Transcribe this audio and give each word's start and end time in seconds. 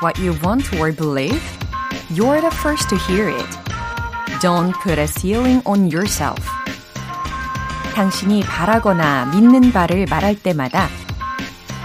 what 0.00 0.18
you 0.18 0.32
want 0.42 0.72
or 0.78 0.92
believe, 0.92 1.42
you're 2.10 2.40
the 2.40 2.50
first 2.50 2.88
to 2.88 2.96
hear 2.96 3.28
it. 3.28 3.46
Don't 4.40 4.72
put 4.82 4.98
a 4.98 5.06
ceiling 5.06 5.62
on 5.64 5.90
yourself. 5.90 6.42
당신이 7.94 8.40
바라거나 8.40 9.26
믿는 9.34 9.72
바를 9.72 10.06
말할 10.08 10.36
때마다 10.42 10.88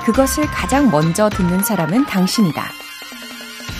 그것을 0.06 0.46
가장 0.48 0.90
먼저 0.90 1.30
듣는 1.30 1.64
사람은 1.64 2.06
당신이다. 2.06 2.66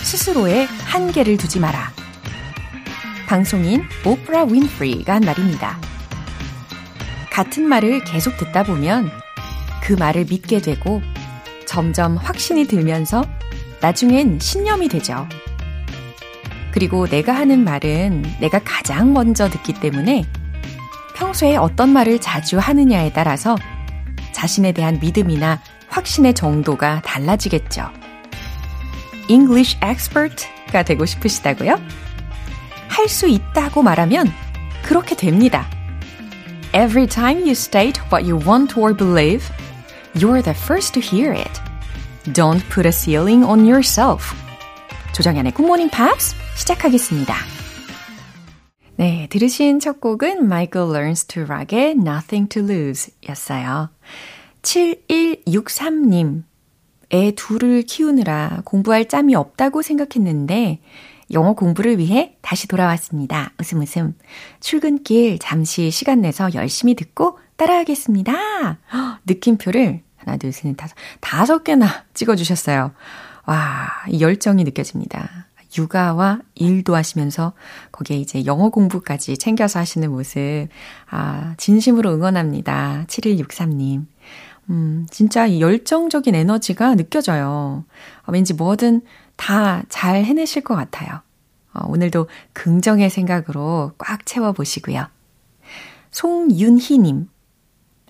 스스로의 0.02 0.66
한계를 0.66 1.36
두지 1.36 1.60
마라. 1.60 1.92
방송인 3.26 3.84
오프라 4.04 4.44
윈프리가 4.44 5.14
한 5.14 5.22
말입니다. 5.22 5.78
같은 7.30 7.64
말을 7.64 8.04
계속 8.04 8.36
듣다 8.36 8.62
보면 8.62 9.10
그 9.82 9.94
말을 9.94 10.26
믿게 10.26 10.60
되고 10.60 11.02
점점 11.66 12.16
확신이 12.16 12.66
들면서 12.66 13.24
나중엔 13.82 14.38
신념이 14.40 14.88
되죠. 14.88 15.28
그리고 16.72 17.06
내가 17.06 17.34
하는 17.34 17.64
말은 17.64 18.22
내가 18.40 18.60
가장 18.60 19.12
먼저 19.12 19.50
듣기 19.50 19.74
때문에 19.74 20.24
평소에 21.16 21.56
어떤 21.56 21.90
말을 21.90 22.20
자주 22.20 22.58
하느냐에 22.58 23.12
따라서 23.12 23.56
자신에 24.32 24.72
대한 24.72 24.98
믿음이나 25.00 25.60
확신의 25.88 26.34
정도가 26.34 27.02
달라지겠죠. 27.02 27.90
English 29.28 29.76
expert가 29.84 30.82
되고 30.84 31.04
싶으시다고요? 31.04 31.78
할 32.88 33.08
수 33.08 33.26
있다고 33.26 33.82
말하면 33.82 34.32
그렇게 34.82 35.16
됩니다. 35.16 35.66
Every 36.74 37.06
time 37.06 37.40
you 37.42 37.50
state 37.50 38.00
what 38.12 38.30
you 38.30 38.38
want 38.46 38.78
or 38.78 38.96
believe, 38.96 39.44
you're 40.14 40.42
the 40.42 40.56
first 40.56 40.94
to 40.94 41.02
hear 41.02 41.34
it. 41.34 41.71
Don't 42.30 42.62
put 42.70 42.86
a 42.86 42.92
ceiling 42.92 43.44
on 43.44 43.66
yourself. 43.66 44.32
조정연의 45.12 45.52
굿모닝 45.52 45.90
팝스 45.90 46.36
시작하겠습니다. 46.56 47.34
네, 48.94 49.26
들으신 49.28 49.80
첫 49.80 50.00
곡은 50.00 50.44
Michael 50.44 50.94
Learns 50.94 51.24
to 51.26 51.42
Rock의 51.42 51.96
Nothing 51.98 52.48
to 52.48 52.62
Lose 52.62 53.12
였어요. 53.28 53.90
7163님, 54.62 56.44
애 57.12 57.32
둘을 57.32 57.82
키우느라 57.82 58.62
공부할 58.64 59.08
짬이 59.08 59.34
없다고 59.34 59.82
생각했는데 59.82 60.80
영어 61.32 61.54
공부를 61.54 61.98
위해 61.98 62.36
다시 62.40 62.68
돌아왔습니다. 62.68 63.52
웃음 63.58 63.80
웃음. 63.80 64.14
출근길 64.60 65.40
잠시 65.40 65.90
시간 65.90 66.20
내서 66.20 66.54
열심히 66.54 66.94
듣고 66.94 67.38
따라하겠습니다. 67.56 68.32
허, 68.92 69.18
느낌표를 69.26 70.02
하나, 70.24 70.36
둘, 70.36 70.52
셋, 70.52 70.68
넷, 70.68 70.76
다섯, 70.76 70.94
다섯 71.20 71.64
개나 71.64 72.04
찍어주셨어요. 72.14 72.92
와, 73.46 73.88
열정이 74.18 74.64
느껴집니다. 74.64 75.46
육아와 75.76 76.40
일도 76.54 76.94
하시면서 76.94 77.54
거기에 77.92 78.18
이제 78.18 78.44
영어 78.44 78.68
공부까지 78.68 79.38
챙겨서 79.38 79.78
하시는 79.78 80.10
모습, 80.10 80.68
아, 81.10 81.54
진심으로 81.56 82.12
응원합니다. 82.12 83.04
7163님. 83.08 84.06
음, 84.70 85.06
진짜 85.10 85.46
이 85.46 85.60
열정적인 85.60 86.34
에너지가 86.34 86.94
느껴져요. 86.94 87.84
어, 88.26 88.32
왠지 88.32 88.54
뭐든 88.54 89.02
다 89.36 89.82
잘 89.88 90.24
해내실 90.24 90.62
것 90.62 90.76
같아요. 90.76 91.20
어, 91.74 91.86
오늘도 91.88 92.28
긍정의 92.52 93.10
생각으로 93.10 93.92
꽉 93.98 94.24
채워보시고요. 94.26 95.06
송윤희님. 96.10 97.28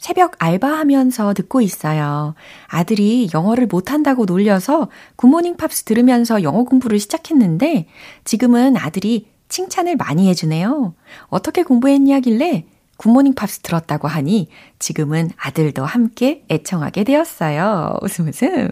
새벽 0.02 0.34
알바하면서 0.40 1.32
듣고 1.34 1.60
있어요. 1.60 2.34
아들이 2.66 3.30
영어를 3.32 3.68
못한다고 3.68 4.24
놀려서 4.24 4.88
굿모닝 5.14 5.56
팝스 5.56 5.84
들으면서 5.84 6.42
영어 6.42 6.64
공부를 6.64 6.98
시작했는데 6.98 7.86
지금은 8.24 8.76
아들이 8.76 9.28
칭찬을 9.48 9.94
많이 9.94 10.28
해주네요. 10.28 10.94
어떻게 11.28 11.62
공부했냐길래 11.62 12.66
굿모닝 12.96 13.34
팝스 13.34 13.60
들었다고 13.60 14.08
하니 14.08 14.48
지금은 14.80 15.30
아들도 15.36 15.84
함께 15.84 16.42
애청하게 16.50 17.04
되었어요. 17.04 17.98
웃음 18.02 18.26
웃음. 18.26 18.70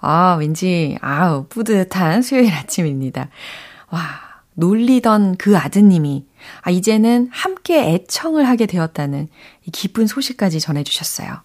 아, 0.00 0.36
왠지, 0.38 0.98
아우, 1.00 1.46
뿌듯한 1.48 2.20
수요일 2.20 2.52
아침입니다. 2.52 3.30
와, 3.88 4.29
놀리던 4.54 5.36
그 5.36 5.56
아드님이, 5.56 6.26
아, 6.62 6.70
이제는 6.70 7.28
함께 7.32 7.92
애청을 7.92 8.48
하게 8.48 8.66
되었다는 8.66 9.28
이 9.66 9.70
기쁜 9.70 10.06
소식까지 10.06 10.60
전해주셨어요. 10.60 11.40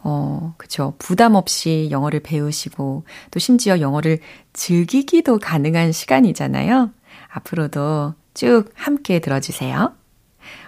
어, 0.00 0.54
그쵸. 0.56 0.94
부담 0.98 1.34
없이 1.34 1.88
영어를 1.90 2.20
배우시고, 2.20 3.04
또 3.30 3.38
심지어 3.38 3.80
영어를 3.80 4.20
즐기기도 4.52 5.38
가능한 5.38 5.92
시간이잖아요. 5.92 6.90
앞으로도 7.30 8.14
쭉 8.34 8.66
함께 8.74 9.18
들어주세요. 9.18 9.94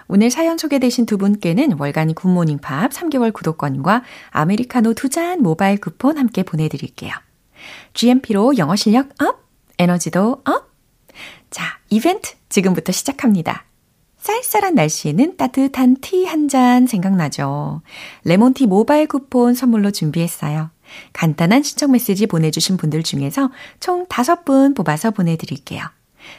오늘 0.07 0.29
사연 0.29 0.57
소개되신 0.57 1.05
두 1.05 1.17
분께는 1.17 1.77
월간 1.79 2.13
굿모닝 2.13 2.59
팝 2.59 2.91
3개월 2.91 3.31
구독권과 3.31 4.03
아메리카노 4.31 4.93
두 4.93 5.07
잔 5.07 5.41
모바일 5.41 5.79
쿠폰 5.79 6.17
함께 6.17 6.43
보내드릴게요. 6.43 7.13
GMP로 7.93 8.57
영어 8.57 8.75
실력 8.75 9.09
up, 9.21 9.47
에너지도 9.79 10.41
up. 10.45 10.70
자, 11.51 11.77
이벤트 11.89 12.33
지금부터 12.49 12.91
시작합니다. 12.91 13.65
쌀쌀한 14.17 14.75
날씨에는 14.75 15.37
따뜻한 15.37 15.97
티 15.99 16.25
한 16.25 16.47
잔 16.47 16.87
생각나죠. 16.87 17.81
레몬티 18.23 18.67
모바일 18.67 19.07
쿠폰 19.07 19.53
선물로 19.53 19.91
준비했어요. 19.91 20.69
간단한 21.13 21.63
신청 21.63 21.91
메시지 21.91 22.27
보내주신 22.27 22.77
분들 22.77 23.03
중에서 23.03 23.51
총 23.79 24.05
5분 24.07 24.75
뽑아서 24.75 25.11
보내드릴게요. 25.11 25.83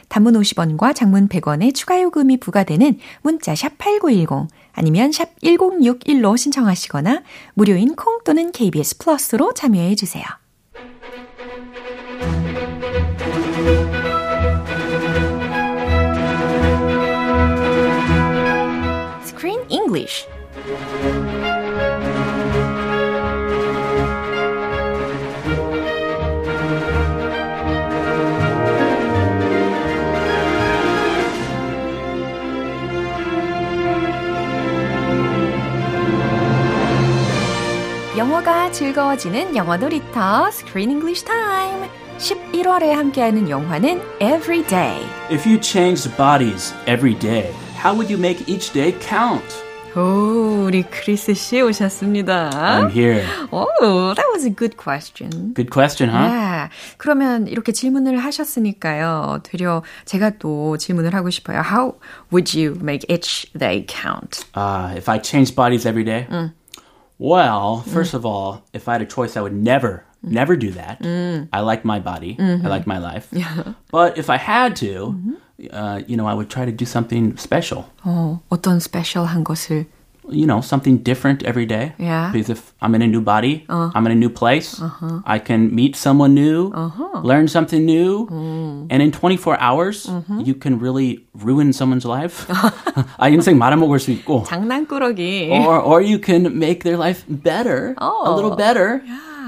단문 0.07 0.33
50원과 0.35 0.95
장문 0.95 1.27
100원의 1.27 1.75
추가 1.75 2.01
요금이 2.01 2.37
부과되는 2.37 2.99
문자 3.21 3.53
샵 3.53 3.77
8910 3.77 4.47
아니면 4.71 5.11
샵 5.11 5.35
1061로 5.41 6.37
신청하시거나 6.37 7.21
무료인 7.53 7.95
콩 7.95 8.23
또는 8.23 8.51
KBS 8.51 8.97
플러스로 8.99 9.53
참여해 9.53 9.95
주세요. 9.95 10.23
English 19.93 20.27
영어가 38.17 38.71
즐거워지는 38.71 39.55
영어 39.55 39.77
놀이터 39.77 40.47
Screen 40.47 40.91
English 40.91 41.25
Time 41.25 41.89
11월에 42.17 42.91
함께하는 42.91 43.49
영화는 43.49 44.01
Every 44.19 44.65
Day 44.65 45.05
If 45.29 45.47
you 45.47 45.59
changed 45.59 46.15
bodies 46.15 46.73
every 46.85 47.17
day, 47.19 47.51
how 47.83 47.93
would 47.95 48.09
you 48.09 48.17
make 48.17 48.47
each 48.47 48.71
day 48.71 48.93
count? 48.99 49.72
오, 49.96 50.64
우리 50.66 50.82
크리스 50.82 51.34
씨 51.34 51.60
오셨습니다. 51.60 52.50
I'm 52.50 52.90
here. 52.90 53.24
Oh, 53.50 54.14
that 54.14 54.26
was 54.32 54.44
a 54.44 54.50
good 54.54 54.76
question. 54.76 55.52
Good 55.54 55.70
question, 55.70 56.10
huh? 56.10 56.28
네. 56.28 56.68
그러면 56.98 57.46
이렇게 57.48 57.72
질문을 57.72 58.18
하셨으니까요. 58.18 59.40
되려 59.42 59.82
제가 60.04 60.32
또 60.38 60.76
질문을 60.76 61.14
하고 61.14 61.30
싶어요. 61.30 61.62
How 61.62 61.94
would 62.30 62.54
you 62.56 62.76
make 62.80 63.04
each 63.08 63.50
day 63.58 63.84
count? 63.88 64.44
Uh, 64.54 64.92
if 64.96 65.08
I 65.08 65.18
changed 65.18 65.56
bodies 65.56 65.84
every 65.86 66.04
day? 66.04 66.26
Well, 67.18 67.82
first 67.88 68.14
of 68.14 68.24
all, 68.24 68.62
if 68.72 68.88
I 68.88 68.92
had 68.92 69.02
a 69.02 69.06
choice, 69.06 69.36
I 69.36 69.40
would 69.40 69.54
never, 69.56 70.04
never 70.22 70.54
do 70.54 70.70
that. 70.72 71.00
I 71.52 71.60
like 71.60 71.84
my 71.84 71.98
body. 71.98 72.36
I 72.38 72.68
like 72.68 72.86
my 72.86 72.98
life. 72.98 73.26
But 73.90 74.16
if 74.18 74.30
I 74.30 74.36
had 74.36 74.76
to, 74.76 75.16
uh, 75.72 76.00
you 76.06 76.16
know, 76.16 76.26
I 76.26 76.34
would 76.34 76.48
try 76.48 76.64
to 76.64 76.72
do 76.72 76.84
something 76.86 77.36
special. 77.36 77.84
어, 78.04 78.40
어떤 78.48 78.78
스페셜한 78.80 79.44
것을 79.44 79.86
You 80.30 80.44
know, 80.44 80.60
something 80.60 80.98
different 80.98 81.42
every 81.44 81.64
day. 81.64 81.94
Yeah. 81.96 82.28
Because 82.30 82.50
if 82.50 82.74
I'm 82.82 82.94
in 82.94 83.00
a 83.00 83.06
new 83.06 83.22
body, 83.22 83.64
I'm 83.70 84.04
in 84.04 84.12
a 84.12 84.14
new 84.14 84.28
place, 84.28 84.76
I 85.24 85.38
can 85.38 85.74
meet 85.74 85.96
someone 85.96 86.34
new, 86.34 86.68
learn 87.24 87.48
something 87.48 87.86
new, 87.86 88.28
and 88.90 89.00
in 89.00 89.10
24 89.10 89.56
hours, 89.58 90.04
you 90.44 90.52
can 90.52 90.78
really 90.78 91.24
ruin 91.32 91.72
someone's 91.72 92.04
life. 92.04 92.44
아, 93.16 93.30
인생 93.30 93.56
말아먹을 93.56 93.98
수 93.98 94.10
있고. 94.10 94.44
장난꾸러기. 94.44 95.48
or 95.64 95.80
or 95.80 96.02
you 96.02 96.18
can 96.20 96.58
make 96.58 96.84
their 96.84 96.98
life 96.98 97.24
better, 97.26 97.94
a 97.96 98.30
little 98.30 98.54
better. 98.54 99.00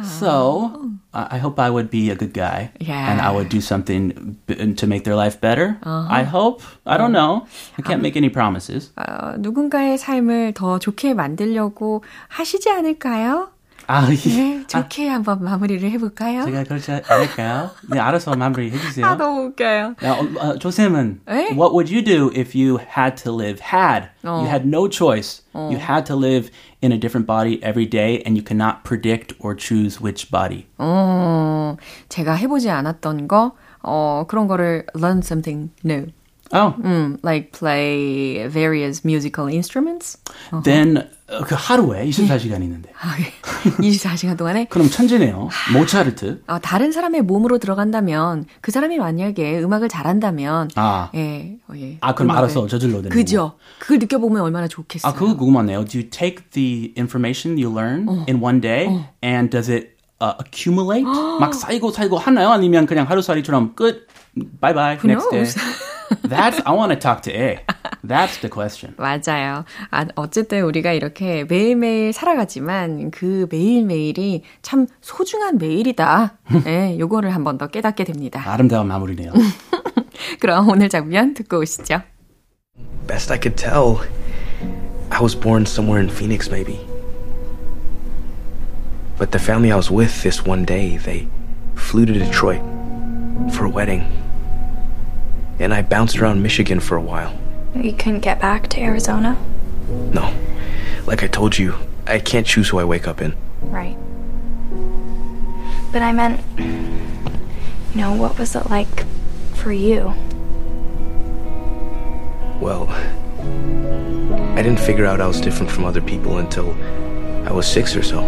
So 0.03 0.94
I 1.15 1.37
I 1.37 1.39
hope 1.39 1.59
I 1.61 1.71
would 1.71 1.91
be 1.91 2.11
a 2.11 2.17
good 2.17 2.33
guy, 2.33 2.71
Yeah. 2.81 3.11
and 3.11 3.21
I 3.21 3.31
would 3.35 3.49
do 3.49 3.61
something 3.61 4.37
b- 4.47 4.75
to 4.75 4.87
make 4.87 5.05
their 5.05 5.17
life 5.17 5.41
better. 5.41 5.79
I 5.85 6.23
hope. 6.25 6.63
I 6.87 6.97
don't 6.99 7.13
know. 7.13 7.47
I 7.79 7.83
can't 7.83 8.01
make 8.03 8.17
any 8.17 8.31
promises. 8.31 8.93
어, 8.97 9.37
누군가의 9.39 9.99
삶을 9.99 10.53
더 10.55 10.79
좋게 10.79 11.15
만들려고 11.15 12.03
하시지 12.29 12.71
않을까요? 12.71 13.51
아, 13.87 14.09
예. 14.09 14.15
네, 14.15 14.67
좋게 14.69 15.11
아, 15.11 15.15
한번 15.15 15.43
마무리를 15.43 15.91
해볼까요? 15.91 16.45
제가 16.45 16.63
그렇지 16.63 16.93
않을까요? 17.09 17.71
네, 17.91 17.99
알아서 17.99 18.37
마무리 18.37 18.71
해주세요. 18.71 19.05
아, 19.05 19.17
너무 19.17 19.47
웃겨요. 19.47 19.97
야, 20.05 20.13
어, 20.13 20.29
어, 20.39 20.59
조쌤은 20.59 21.23
에? 21.29 21.33
What 21.51 21.73
would 21.75 21.93
you 21.93 22.05
do 22.05 22.31
if 22.33 22.57
you 22.57 22.79
had 22.79 23.21
to 23.25 23.35
live, 23.35 23.61
had, 23.61 24.11
어. 24.23 24.43
you 24.43 24.47
had 24.47 24.65
no 24.65 24.89
choice, 24.89 25.43
어. 25.55 25.71
you 25.73 25.79
had 25.79 26.07
to 26.07 26.15
live 26.15 26.53
in 26.81 26.93
a 26.93 26.99
different 26.99 27.27
body 27.27 27.59
every 27.65 27.85
day 27.85 28.23
and 28.25 28.37
you 28.37 28.45
cannot 28.45 28.85
predict 28.85 29.35
or 29.41 29.57
choose 29.57 30.01
which 30.01 30.31
body? 30.31 30.67
어, 30.79 31.77
제가 32.09 32.35
해보지 32.35 32.71
않았던 32.71 33.27
거, 33.27 33.57
어, 33.83 34.25
그런 34.29 34.47
거를 34.47 34.87
learn 34.95 35.19
something 35.19 35.71
new. 35.85 36.07
Oh. 36.53 36.75
Mm, 36.83 37.19
like 37.23 37.53
play 37.53 38.47
various 38.49 39.05
musical 39.05 39.47
instruments. 39.47 40.19
Uh-huh. 40.51 40.61
Then 40.63 41.09
그 41.28 41.56
하루에 41.58 42.06
24시간 42.06 42.62
있는데. 42.64 42.92
24시간 43.82 44.38
동안에? 44.38 44.66
그럼 44.66 44.90
천재네요. 44.90 45.50
모차르트. 45.74 46.44
아, 46.46 46.60
다른 46.60 46.92
사람의 46.92 47.24
몸으로 47.24 47.58
들어간다면 47.58 48.46
그 48.62 48.72
사람이 48.72 48.98
만약에 49.00 49.60
음악을 49.60 49.90
잘한다면 49.90 50.70
아, 50.76 51.10
예, 51.16 51.58
어, 51.68 51.74
예. 51.78 51.98
아 52.02 52.14
그럼 52.14 52.32
알아서 52.32 52.68
저질러 52.68 53.02
되는 53.02 53.10
그죠. 53.10 53.58
그걸 53.80 53.98
느껴보면 54.00 54.42
얼마나 54.44 54.68
좋겠어요. 54.68 55.10
아, 55.10 55.16
그거 55.16 55.36
궁금하네요. 55.36 55.86
Do 55.86 56.00
you 56.00 56.10
take 56.10 56.50
the 56.52 56.94
information 56.98 57.58
you 57.58 57.76
learn 57.76 58.08
어. 58.08 58.26
in 58.30 58.42
one 58.42 58.62
day 58.62 58.88
어. 58.88 59.10
and 59.24 59.50
does 59.50 59.72
it 59.72 59.96
uh, 60.22 60.34
accumulate? 60.40 61.06
막 61.40 61.56
쌓이고 61.56 61.92
쌓이고 61.92 62.18
하나요? 62.18 62.52
아니면 62.52 62.86
그냥 62.86 63.10
하루살이처럼 63.10 63.74
끝? 63.74 64.08
Bye 64.62 64.74
bye. 64.76 64.98
Next 65.04 65.30
day. 65.32 65.46
That's 66.24 66.62
I 66.66 66.72
want 66.72 66.92
to 66.94 67.00
talk 67.00 67.22
to 67.24 67.32
A. 67.32 67.60
That's 68.04 68.40
the 68.42 68.50
question. 68.50 68.94
맞아요. 68.98 69.66
아, 69.92 70.06
어쨌든 70.16 70.62
우리가 70.64 70.92
이렇게 70.92 71.44
매일매일 71.46 72.14
살아가지만 72.14 73.10
그 73.12 73.48
매일매일이 73.50 74.44
참 74.62 74.88
소중한 75.02 75.58
매일이다. 75.58 76.38
네, 76.66 76.98
요거를 77.00 77.34
한 77.34 77.44
번 77.44 77.58
더 77.58 77.68
깨닫게 77.68 78.04
됩니다. 78.04 78.42
아름다운 78.46 78.88
마무리네요. 78.88 79.32
그럼 80.40 80.70
오늘 80.70 80.90
장면 80.90 81.34
듣고 81.34 81.60
오시죠. 81.60 82.02
Best 83.08 83.32
I 83.32 83.40
could 83.42 83.56
tell, 83.56 84.00
I 85.12 85.22
was 85.22 85.36
born 85.40 85.64
somewhere 85.64 86.02
in 86.02 86.10
Phoenix 86.10 86.50
maybe. 86.50 86.80
But 89.18 89.32
the 89.32 89.40
family 89.40 89.72
I 89.72 89.76
was 89.78 89.90
with 89.90 90.22
this 90.24 90.44
one 90.46 90.66
day, 90.66 90.98
they 90.98 91.28
flew 91.76 92.06
to 92.06 92.14
Detroit 92.14 92.62
for 93.52 93.66
a 93.66 93.70
wedding. 93.70 94.04
And 95.60 95.74
I 95.74 95.82
bounced 95.82 96.18
around 96.20 96.42
Michigan 96.42 96.80
for 96.80 96.96
a 96.98 97.02
while. 97.02 97.38
You 97.76 97.94
couldn't 97.94 98.22
get 98.22 98.40
back 98.40 98.68
to 98.70 98.82
Arizona? 98.82 99.38
No. 99.90 100.34
Like 101.06 101.24
I 101.24 101.28
told 101.28 101.58
you, 101.58 101.76
I 102.08 102.20
can't 102.20 102.48
choose 102.48 102.70
who 102.70 102.80
I 102.80 102.84
wake 102.84 103.08
up 103.08 103.22
in. 103.22 103.36
Right. 103.62 103.98
But 105.92 106.02
I 106.02 106.12
meant, 106.12 106.42
you 106.58 108.02
know, 108.02 108.16
what 108.16 108.38
was 108.38 108.56
it 108.56 108.70
like 108.70 109.06
for 109.54 109.72
you? 109.72 110.14
Well, 112.60 112.88
I 114.58 114.62
didn't 114.62 114.80
figure 114.80 115.06
out 115.06 115.22
I 115.22 115.28
was 115.28 115.42
different 115.42 115.72
from 115.72 115.86
other 115.86 116.02
people 116.02 116.38
until 116.38 116.74
I 117.48 117.52
was 117.52 117.68
six 117.68 117.96
or 117.96 118.04
so. 118.04 118.22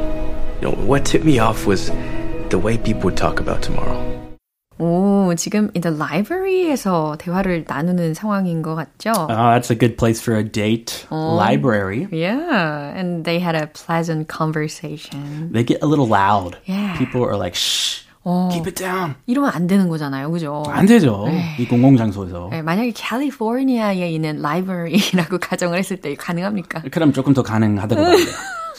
You 0.62 0.70
know, 0.70 0.76
what 0.76 1.06
tipped 1.06 1.26
me 1.26 1.40
off 1.40 1.66
was 1.66 1.90
the 2.50 2.60
way 2.62 2.78
people 2.78 3.04
would 3.04 3.18
talk 3.18 3.40
about 3.40 3.62
tomorrow. 3.62 4.04
오, 5.28 5.36
지금 5.36 5.70
in 5.76 5.82
the 5.82 5.94
library에서 5.98 7.18
대화를 7.20 7.66
나누는 7.68 8.14
상황인 8.14 8.62
것 8.62 8.76
같죠? 8.76 9.12
Oh, 9.12 9.28
that's 9.28 9.70
a 9.70 9.76
good 9.78 9.98
place 9.98 10.22
for 10.22 10.40
a 10.40 10.44
date. 10.44 11.06
어, 11.10 11.36
library. 11.38 12.08
Yeah, 12.12 12.96
and 12.98 13.26
they 13.26 13.40
had 13.40 13.56
a 13.56 13.68
pleasant 13.68 14.28
conversation. 14.30 15.52
They 15.52 15.66
get 15.66 15.84
a 15.84 15.88
little 15.88 16.08
loud. 16.08 16.56
Yeah. 16.66 16.96
People 16.98 17.24
are 17.26 17.36
like, 17.38 17.56
shh. 17.56 18.06
어, 18.24 18.50
Keep 18.52 18.68
it 18.68 18.76
down. 18.84 19.16
이러면 19.26 19.52
안 19.54 19.68
되는 19.68 19.88
거잖아요, 19.90 20.32
그죠? 20.32 20.64
안 20.68 20.86
되죠. 20.86 21.24
네. 21.28 21.56
이 21.60 21.68
공공 21.68 21.98
장소에서. 21.98 22.48
네, 22.52 22.62
만약에 22.62 22.92
캘리포니아에 22.96 24.10
있는 24.10 24.42
라이브러리라고 24.42 25.40
가정을 25.40 25.78
했을 25.78 25.98
때 25.98 26.16
가능합니까? 26.16 26.84
그럼 26.92 27.12
조금 27.12 27.34
더 27.34 27.44
가능하다고 27.44 28.02
봐요. 28.02 28.16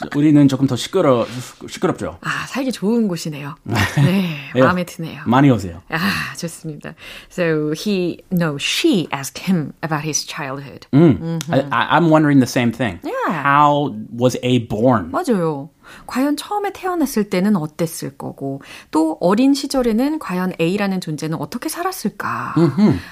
우리는 0.15 0.47
조금 0.47 0.67
더 0.67 0.75
시끄러 0.75 1.25
시끄럽죠. 1.67 2.17
아 2.21 2.45
살기 2.47 2.71
좋은 2.71 3.07
곳이네요. 3.07 3.55
네, 3.63 4.59
마음에 4.59 4.83
드네요. 4.83 5.21
많이 5.25 5.49
오세요. 5.49 5.81
아 5.89 6.35
좋습니다. 6.35 6.95
So 7.29 7.73
he, 7.73 8.19
no, 8.31 8.57
she 8.57 9.07
asked 9.11 9.43
him 9.49 9.73
about 9.83 10.03
his 10.03 10.25
childhood. 10.25 10.87
음, 10.93 11.19
mm-hmm. 11.19 11.69
I, 11.71 11.97
I'm 11.97 12.09
wondering 12.09 12.39
the 12.39 12.47
same 12.47 12.71
thing. 12.71 12.99
Yeah. 13.03 13.43
How 13.43 13.95
was 14.11 14.37
A 14.43 14.59
born? 14.67 15.11
맞아요. 15.11 15.69
과연 16.06 16.36
처음에 16.36 16.72
태어났을 16.72 17.30
때는 17.30 17.56
어땠을 17.56 18.16
거고 18.16 18.62
또 18.90 19.16
어린 19.20 19.54
시절에는 19.54 20.18
과연 20.18 20.52
A라는 20.60 21.00
존재는 21.00 21.38
어떻게 21.38 21.68
살았을까? 21.68 22.54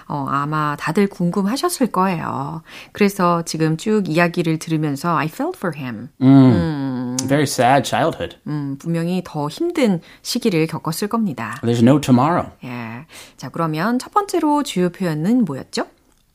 어, 0.08 0.26
아마 0.28 0.76
다들 0.76 1.06
궁금하셨을 1.08 1.88
거예요. 1.88 2.62
그래서 2.92 3.42
지금 3.42 3.76
쭉 3.76 4.08
이야기를 4.08 4.58
들으면서 4.58 5.16
I 5.16 5.26
felt 5.26 5.56
for 5.58 5.76
him. 5.76 6.08
음, 6.22 6.26
음, 6.26 7.16
very 7.28 7.44
sad 7.44 7.86
childhood. 7.88 8.36
음, 8.46 8.76
분명히 8.78 9.22
더 9.24 9.48
힘든 9.48 10.00
시기를 10.22 10.66
겪었을 10.66 11.08
겁니다. 11.08 11.56
There's 11.62 11.82
no 11.82 12.00
tomorrow. 12.00 12.50
예. 12.64 13.06
자, 13.36 13.48
그러면 13.48 13.98
첫 13.98 14.12
번째로 14.12 14.62
주요 14.62 14.90
표현은 14.90 15.44
뭐였죠? 15.44 15.86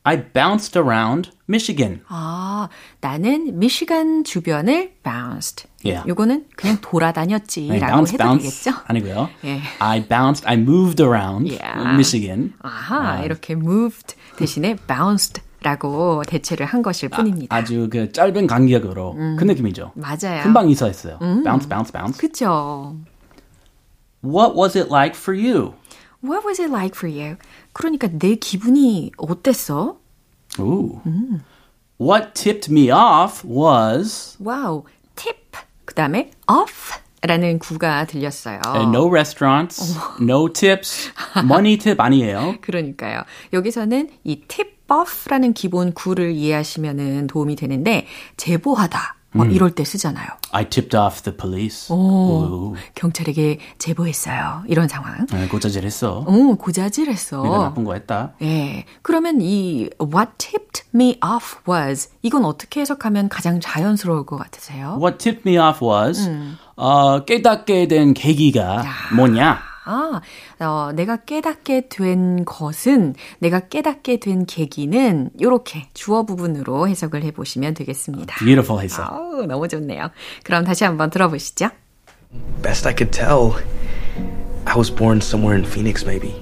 I 0.04 0.16
bounced 0.32 0.76
around 0.76 1.30
Michigan. 1.48 2.00
아, 2.08 2.68
나는 3.00 3.58
미시간 3.58 4.24
주변을 4.24 4.94
bounced. 5.04 5.68
Yeah. 5.84 6.08
요거는 6.08 6.46
그냥 6.56 6.78
돌아다녔지라고 6.80 7.86
bounce, 7.86 8.14
해도 8.14 8.24
bounce 8.24 8.50
되겠죠? 8.50 8.82
아니고요. 8.86 9.28
예. 9.44 9.60
I 9.78 10.06
bounced, 10.08 10.46
I 10.46 10.56
moved 10.56 11.00
around 11.00 11.48
yeah. 11.48 11.94
Michigan. 11.94 12.54
아하, 12.62 13.18
uh, 13.18 13.24
이렇게 13.24 13.54
moved 13.54 14.16
대신에 14.36 14.76
bounced 14.88 15.40
라고 15.62 16.22
대체를 16.26 16.66
한 16.66 16.82
것일 16.82 17.08
뿐입니다. 17.10 17.54
아, 17.54 17.62
주그 17.62 18.10
짧은 18.10 18.48
간격으로 18.48 19.12
음. 19.12 19.36
그 19.38 19.44
느낌이죠. 19.44 19.92
맞아요. 19.94 20.42
금방 20.42 20.68
이사했어요. 20.68 21.18
음. 21.22 21.44
bounce, 21.44 21.68
bounce, 21.68 21.92
bounce. 21.92 22.18
그쵸. 22.18 22.96
What 24.24 24.56
was 24.56 24.76
it 24.76 24.88
like 24.90 25.16
for 25.16 25.36
you? 25.38 25.74
What 26.22 26.44
was 26.46 26.60
it 26.60 26.70
like 26.70 26.94
for 26.96 27.08
you? 27.10 27.36
그러니까 27.72 28.08
내 28.12 28.36
기분이 28.36 29.12
어땠어? 29.16 29.98
Ooh. 30.60 31.00
음. 31.06 31.42
What 32.00 32.34
tipped 32.34 32.70
me 32.70 32.90
off 32.90 33.44
was 33.46 34.36
와우, 34.40 34.84
tip. 35.16 35.58
그다음에 35.84 36.30
off 36.48 36.94
라는 37.22 37.58
구가 37.60 38.06
들렸어요. 38.06 38.60
no 38.88 39.08
restaurants, 39.08 39.96
no 40.20 40.52
tips, 40.52 41.12
money 41.44 41.78
tip 41.78 42.00
아니에요. 42.02 42.56
그러니까요. 42.60 43.22
여기서는 43.52 44.10
이 44.24 44.40
tip 44.48 44.72
off라는 44.90 45.52
기본 45.52 45.92
구를 45.92 46.32
이해하시면 46.32 47.28
도움이 47.28 47.54
되는데 47.56 48.06
제보하다 48.36 49.16
뭐 49.32 49.46
음. 49.46 49.50
이럴 49.50 49.70
때 49.70 49.84
쓰잖아요. 49.84 50.28
I 50.52 50.68
tipped 50.68 50.96
off 50.96 51.22
the 51.22 51.36
police. 51.36 51.92
오, 51.94 51.96
오. 51.96 52.76
경찰에게 52.94 53.58
제보했어요. 53.78 54.64
이런 54.68 54.88
상황. 54.88 55.26
네, 55.26 55.48
고자질했어. 55.48 56.24
오, 56.26 56.56
고자질했어. 56.56 57.42
내가 57.42 57.58
나쁜 57.58 57.84
거 57.84 57.94
했다. 57.94 58.32
예. 58.42 58.84
그러면 59.00 59.40
이 59.40 59.88
what 60.00 60.32
tipped 60.38 60.82
me 60.94 61.18
off 61.24 61.56
was 61.68 62.10
이건 62.22 62.44
어떻게 62.44 62.80
해석하면 62.80 63.28
가장 63.30 63.60
자연스러울 63.60 64.26
것 64.26 64.36
같으세요? 64.36 64.98
What 65.00 65.18
tipped 65.18 65.48
me 65.48 65.58
off 65.58 65.84
was 65.84 66.28
음. 66.28 66.58
어, 66.76 67.24
깨닫게 67.24 67.88
된 67.88 68.12
계기가 68.14 68.84
야. 68.84 68.92
뭐냐? 69.16 69.71
아, 69.84 70.20
어, 70.60 70.92
내가 70.94 71.16
깨닫게 71.16 71.88
된 71.88 72.44
것은, 72.44 73.14
내가 73.40 73.60
깨닫게 73.60 74.18
된 74.18 74.46
계기는, 74.46 75.30
이렇게 75.38 75.88
주어 75.92 76.24
부분으로 76.24 76.88
해석을 76.88 77.24
해보시면 77.24 77.74
되겠습니다. 77.74 78.36
Beautiful 78.38 78.82
해석. 78.82 79.12
아우, 79.12 79.44
너무 79.46 79.66
좋네요. 79.66 80.10
그럼 80.44 80.64
다시 80.64 80.84
한번 80.84 81.10
들어보시죠. 81.10 81.70
Best 82.62 82.86
I 82.86 82.94
could 82.96 83.10
tell, 83.10 83.54
I 84.64 84.76
was 84.76 84.94
born 84.94 85.18
somewhere 85.18 85.56
in 85.58 85.68
Phoenix, 85.68 86.04
maybe. 86.06 86.34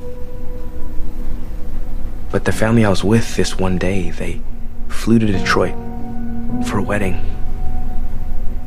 But 2.30 2.44
the 2.44 2.52
family 2.52 2.84
I 2.84 2.90
was 2.90 3.02
with 3.02 3.36
this 3.36 3.58
one 3.58 3.78
day, 3.78 4.10
they 4.10 4.40
flew 4.88 5.18
to 5.18 5.26
Detroit 5.26 5.74
for 6.66 6.78
a 6.78 6.82
wedding. 6.82 7.18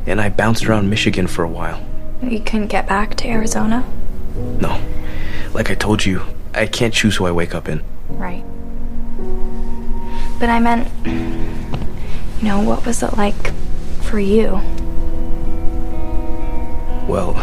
And 0.06 0.20
I 0.20 0.28
bounced 0.28 0.68
around 0.68 0.90
Michigan 0.90 1.26
for 1.26 1.44
a 1.44 1.48
while. 1.48 1.80
You 2.22 2.40
couldn't 2.40 2.68
get 2.68 2.86
back 2.86 3.14
to 3.16 3.28
Arizona? 3.28 3.84
No. 4.34 4.80
Like 5.52 5.70
I 5.70 5.74
told 5.74 6.04
you, 6.04 6.22
I 6.54 6.66
can't 6.66 6.92
choose 6.92 7.16
who 7.16 7.26
I 7.26 7.32
wake 7.32 7.54
up 7.54 7.68
in. 7.68 7.82
Right. 8.08 8.44
But 10.38 10.48
I 10.48 10.58
meant, 10.60 10.88
you 11.06 12.44
know, 12.44 12.60
what 12.60 12.84
was 12.84 13.02
it 13.02 13.16
like 13.16 13.52
for 14.02 14.18
you? 14.18 14.60
Well, 17.08 17.34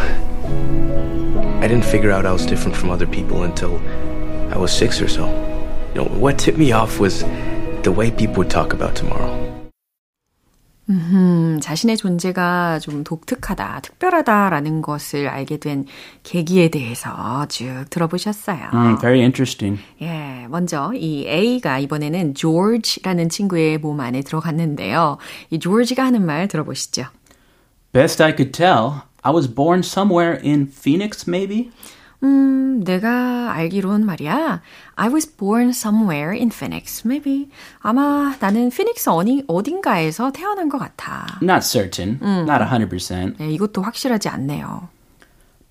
I 1.62 1.68
didn't 1.68 1.84
figure 1.84 2.10
out 2.10 2.26
I 2.26 2.32
was 2.32 2.44
different 2.44 2.76
from 2.76 2.90
other 2.90 3.06
people 3.06 3.44
until 3.44 3.78
I 4.52 4.58
was 4.58 4.72
six 4.72 5.00
or 5.00 5.08
so. 5.08 5.26
You 5.94 6.02
know, 6.02 6.08
what 6.08 6.38
tipped 6.38 6.58
me 6.58 6.72
off 6.72 6.98
was 6.98 7.22
the 7.82 7.92
way 7.94 8.10
people 8.10 8.36
would 8.36 8.50
talk 8.50 8.72
about 8.72 8.94
tomorrow. 8.94 9.41
음, 10.92 11.58
자신의 11.62 11.96
존재가 11.96 12.78
좀 12.80 13.04
독특하다, 13.04 13.80
특별하다라는 13.82 14.82
것을 14.82 15.28
알게 15.28 15.56
된 15.56 15.86
계기에 16.22 16.68
대해서 16.68 17.46
쭉 17.48 17.84
들어보셨어요. 17.90 18.70
Mm, 18.72 18.98
very 19.00 19.20
interesting. 19.20 19.82
예, 20.02 20.46
먼저 20.48 20.92
이 20.94 21.26
A가 21.26 21.78
이번에는 21.78 22.34
George라는 22.34 23.28
친구의 23.28 23.78
몸 23.78 24.00
안에 24.00 24.20
들어갔는데요. 24.20 25.18
이 25.50 25.58
George가 25.58 26.04
하는 26.04 26.26
말 26.26 26.48
들어보시죠. 26.48 27.06
Best 27.92 28.22
I 28.22 28.34
could 28.36 28.52
tell, 28.52 29.02
I 29.22 29.32
was 29.32 29.52
born 29.52 29.80
somewhere 29.80 30.40
in 30.44 30.66
Phoenix, 30.66 31.28
maybe? 31.28 31.70
음, 32.22 32.84
내가 32.84 33.52
알기론 33.52 34.06
말이야. 34.06 34.62
I 34.94 35.08
was 35.08 35.26
born 35.36 35.70
somewhere 35.70 36.36
in 36.36 36.50
Phoenix, 36.50 37.02
maybe. 37.06 37.48
아마 37.80 38.36
나는 38.40 38.70
피닉스 38.70 39.10
어디, 39.10 39.44
어딘가에서 39.46 40.30
태어난 40.32 40.68
것 40.68 40.78
같아. 40.78 41.26
Not 41.42 41.62
certain, 41.66 42.18
not 42.22 42.64
100%. 42.64 43.36
네, 43.38 43.52
이것도 43.52 43.82
확실하지 43.82 44.28
않네요. 44.28 44.88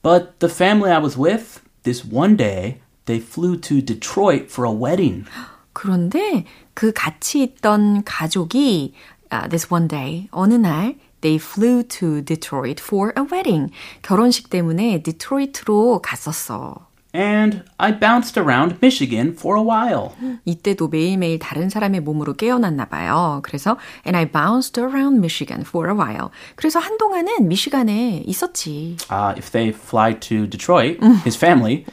But 0.01 0.39
the 0.39 0.53
family 0.53 0.91
I 0.91 0.99
was 0.99 1.17
with, 1.17 1.61
this 1.83 2.03
one 2.05 2.35
day, 2.35 2.81
they 3.05 3.21
flew 3.21 3.55
to 3.61 3.81
Detroit 3.81 4.45
for 4.51 4.65
a 4.65 4.73
wedding. 4.75 5.25
그런데 5.73 6.45
그 6.73 6.91
같이 6.91 7.43
있던 7.43 8.03
가족이 8.03 8.93
uh, 9.31 9.49
this 9.49 9.67
one 9.71 9.87
day 9.87 10.27
어느 10.31 10.55
날 10.55 10.95
they 11.20 11.38
flew 11.38 11.82
to 11.82 12.22
Detroit 12.22 12.80
for 12.80 13.12
a 13.16 13.22
wedding. 13.22 13.70
결혼식 14.02 14.50
때문에 14.50 15.02
디트로이트로 15.02 16.00
갔었어. 16.02 16.86
And 17.13 17.63
I 17.77 17.91
bounced 17.91 18.39
around 18.39 18.77
Michigan 18.81 19.33
for 19.37 19.57
a 19.57 19.63
while. 19.63 20.11
이때도 20.45 20.87
매일매일 20.87 21.39
다른 21.39 21.69
사람의 21.69 21.99
몸으로 22.01 22.33
깨어났나 22.33 22.85
봐요. 22.85 23.41
그래서 23.43 23.77
and 24.07 24.15
I 24.15 24.31
bounced 24.31 24.79
around 24.79 25.17
Michigan 25.17 25.65
for 25.67 25.89
a 25.89 25.95
while. 25.95 26.29
그래서 26.55 26.79
한동안은 26.79 27.49
미시간에 27.49 28.23
있었지. 28.25 28.95
Uh, 29.11 29.33
if 29.37 29.51
they 29.51 29.69
fly 29.73 30.13
to 30.19 30.47
Detroit, 30.47 30.99
his 31.25 31.37
family, 31.37 31.85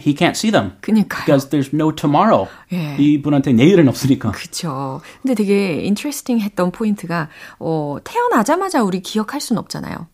he 0.00 0.14
can't 0.14 0.36
see 0.36 0.50
them. 0.50 0.72
그니까요. 0.80 1.24
Because 1.24 1.48
there's 1.50 1.72
no 1.72 1.92
tomorrow. 1.94 2.48
예. 2.72 2.96
이분한테 2.98 3.52
내일은 3.52 3.88
없으니까. 3.88 4.32
그쵸. 4.32 5.00
근데 5.22 5.34
되게 5.34 5.82
interesting 5.84 6.40
했던 6.40 6.72
포인트가, 6.72 7.28
어, 7.60 7.98
태어나자마자 8.02 8.82
우리 8.82 9.00
기억할 9.02 9.40
순 9.40 9.56
없잖아요. 9.58 10.08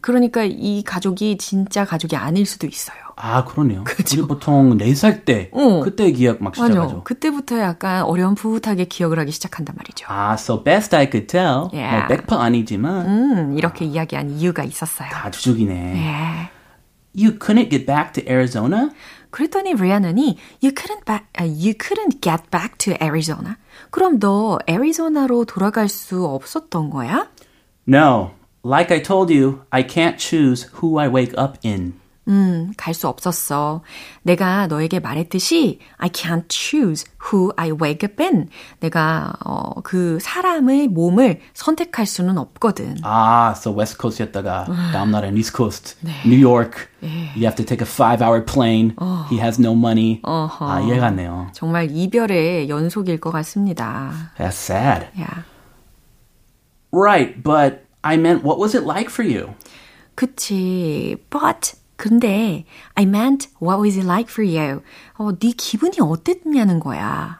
그러니까 0.00 0.42
이 0.44 0.82
가족이 0.84 1.36
진짜 1.38 1.84
가족이 1.84 2.16
아닐 2.16 2.46
수도 2.46 2.66
있어요. 2.66 2.96
아, 3.16 3.44
그러네요. 3.44 3.84
우리 3.86 4.22
보통 4.26 4.78
4살 4.78 5.26
때, 5.26 5.50
어. 5.52 5.80
그때 5.82 6.10
기억 6.10 6.42
막 6.42 6.54
맞아. 6.56 6.66
시작하죠. 6.68 7.02
그때부터 7.04 7.58
약간 7.60 8.02
어렴풋하게 8.04 8.86
기억을 8.86 9.18
하기 9.18 9.30
시작한단 9.30 9.76
말이죠. 9.76 10.06
아, 10.08 10.34
so 10.34 10.64
best 10.64 10.96
I 10.96 11.06
could 11.10 11.26
tell. 11.26 11.68
Yeah. 11.72 12.06
뭐 12.08 12.16
100% 12.16 12.40
아니지만, 12.40 13.06
음, 13.06 13.58
이렇게 13.58 13.84
이야기한 13.84 14.30
이유가 14.30 14.64
있었어요. 14.64 15.10
다 15.10 15.30
주죽이네. 15.30 15.96
예. 15.96 16.50
You 17.14 17.38
couldn't 17.38 17.70
get 17.70 17.84
back 17.84 18.12
to 18.12 18.24
Arizona? 18.26 18.90
그랬더니 19.30 19.74
리아나니 19.74 20.38
you 20.62 20.72
couldn't 20.74 21.04
back, 21.04 21.26
아, 21.36 21.42
you 21.44 21.74
couldn't 21.74 22.22
get 22.22 22.44
back 22.50 22.78
to 22.78 22.94
Arizona. 23.02 23.56
그럼 23.90 24.18
너 24.18 24.58
애리조나로 24.66 25.44
돌아갈 25.44 25.88
수 25.88 26.24
없었던 26.24 26.90
거야? 26.90 27.28
No. 27.86 28.30
Like 28.63 28.91
I 28.93 29.01
told 29.01 29.29
you, 29.31 29.61
I 29.71 29.83
can't 29.85 30.17
choose 30.17 30.67
who 30.81 30.99
I 30.99 31.07
wake 31.07 31.33
up 31.37 31.57
in. 31.63 31.93
음, 32.27 32.73
갈 32.75 32.95
수 32.95 33.07
없었어. 33.07 33.83
내가 34.23 34.65
너에게 34.65 34.99
말했듯이 34.99 35.77
I 35.97 36.09
can't 36.09 36.45
choose 36.49 37.05
who 37.31 37.51
I 37.55 37.69
wake 37.71 37.99
up 38.09 38.19
in. 38.23 38.49
내가 38.79 39.33
어, 39.45 39.79
그 39.83 40.17
사람의 40.19 40.87
몸을 40.87 41.41
선택할 41.53 42.07
수는 42.07 42.39
없거든. 42.39 42.95
아, 43.03 43.53
so 43.55 43.77
West 43.77 43.97
Coast였다가 44.01 44.65
다음 44.91 45.11
날은 45.11 45.37
East 45.37 45.55
Coast, 45.55 45.97
New 46.25 46.39
York. 46.43 46.87
You 47.03 47.45
have 47.45 47.53
to 47.57 47.63
take 47.63 47.85
a 47.85 47.87
five-hour 47.87 48.43
plane. 48.43 48.95
He 49.29 49.37
has 49.37 49.61
no 49.61 49.73
money. 49.73 50.19
아, 50.23 50.81
이해가 50.83 51.05
안 51.05 51.17
네요. 51.17 51.49
정말 51.53 51.91
이별의 51.91 52.69
연속일 52.69 53.19
것 53.19 53.29
같습니다. 53.29 54.31
That's 54.39 54.53
sad. 54.57 55.05
야. 55.21 55.45
Right, 56.91 57.43
but 57.43 57.85
I 58.03 58.17
meant 58.17 58.43
what 58.43 58.59
was 58.59 58.75
it 58.75 58.83
like 58.83 59.09
for 59.09 59.23
you? 59.23 59.55
그치. 60.15 61.17
But 61.29 61.75
근데 61.97 62.65
I 62.95 63.05
meant 63.05 63.47
what 63.59 63.79
was 63.79 63.97
it 63.97 64.05
like 64.05 64.29
for 64.29 64.43
you? 64.43 64.81
어, 65.17 65.31
네 65.37 65.51
기분이 65.51 65.97
어땠냐는 65.99 66.79
거야. 66.79 67.39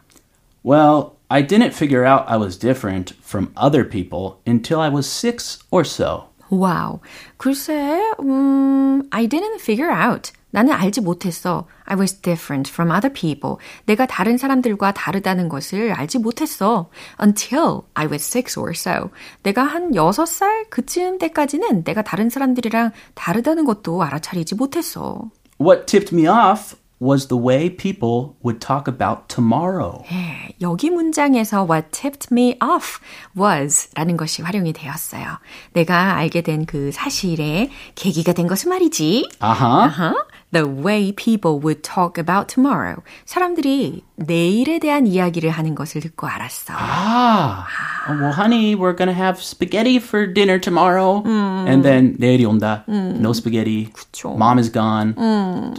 Well, 0.62 1.16
I 1.28 1.42
didn't 1.42 1.74
figure 1.74 2.04
out 2.04 2.24
I 2.28 2.36
was 2.36 2.56
different 2.56 3.14
from 3.22 3.52
other 3.56 3.84
people 3.84 4.38
until 4.46 4.80
I 4.80 4.88
was 4.88 5.06
six 5.08 5.58
or 5.70 5.84
so. 5.84 6.30
와우. 6.50 7.00
글쎄, 7.38 8.00
음, 8.20 9.02
I 9.10 9.26
didn't 9.26 9.60
figure 9.60 9.90
out. 9.90 10.32
나는 10.51 10.73
알지 10.73 11.01
못했어. 11.01 11.67
I 11.85 11.97
was 11.97 12.21
different 12.21 12.71
from 12.71 12.91
other 12.91 13.11
people. 13.11 13.57
내가 13.85 14.05
다른 14.05 14.37
사람들과 14.37 14.93
다르다는 14.93 15.49
것을 15.49 15.91
알지 15.93 16.19
못했어. 16.19 16.89
Until 17.21 17.81
I 17.93 18.05
was 18.07 18.23
six 18.23 18.59
or 18.59 18.71
so. 18.75 19.09
내가 19.43 19.63
한 19.63 19.95
여섯 19.95 20.25
살 20.25 20.65
그쯤 20.69 21.17
때까지는 21.17 21.83
내가 21.83 22.01
다른 22.03 22.29
사람들이랑 22.29 22.91
다르다는 23.15 23.65
것도 23.65 24.03
알아차리지 24.03 24.55
못했어. 24.55 25.29
What 25.59 25.85
tipped 25.85 26.13
me 26.15 26.27
off 26.27 26.75
was 27.01 27.27
the 27.29 27.41
way 27.43 27.67
people 27.67 28.35
would 28.45 28.59
talk 28.59 28.87
about 28.87 29.27
tomorrow. 29.27 30.03
예, 30.11 30.53
여기 30.61 30.91
문장에서 30.91 31.65
what 31.67 31.87
tipped 31.91 32.27
me 32.31 32.55
off 32.63 32.99
was 33.35 33.89
라는 33.95 34.17
것이 34.17 34.43
활용이 34.43 34.71
되었어요. 34.73 35.39
내가 35.73 36.15
알게 36.17 36.41
된 36.41 36.65
그 36.67 36.91
사실의 36.91 37.71
계기가 37.95 38.33
된 38.33 38.45
것은 38.47 38.69
말이지. 38.69 39.29
Uh-huh. 39.41 39.89
Uh-huh. 39.89 40.15
The 40.53 40.67
way 40.67 41.13
people 41.13 41.59
would 41.63 41.81
talk 41.81 42.17
about 42.17 42.53
tomorrow. 42.53 43.01
사람들이 43.25 44.03
내일에 44.17 44.79
대한 44.79 45.07
이야기를 45.07 45.49
하는 45.49 45.75
것을 45.75 46.01
듣고 46.01 46.27
알았어. 46.27 46.73
Ah, 46.77 47.65
well, 48.09 48.33
honey, 48.33 48.75
we're 48.75 48.93
gonna 48.95 49.13
have 49.15 49.39
spaghetti 49.39 49.95
for 49.97 50.27
dinner 50.27 50.59
tomorrow, 50.59 51.23
and 51.25 51.83
then 51.83 52.15
내일이 52.19 52.43
온다. 52.45 52.83
No 52.89 53.31
spaghetti. 53.31 53.91
그쵸. 53.93 54.35
Mom 54.35 54.59
is 54.59 54.69
gone. 54.69 55.15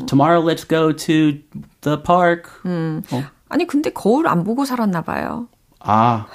Tomorrow, 0.07 0.41
let's 0.41 0.65
go 0.65 0.91
to 0.93 1.39
the 1.83 1.99
park. 2.03 2.49
어. 2.65 3.25
아니 3.51 3.67
근데 3.67 3.91
거울 3.91 4.27
안 4.27 4.43
보고 4.45 4.65
살았나 4.65 5.03
봐요. 5.03 5.49
아, 5.81 6.27